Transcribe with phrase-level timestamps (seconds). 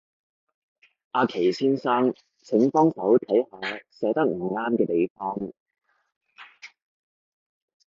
[1.11, 5.37] 阿祁先生，請幫手睇下寫得唔啱嘅地方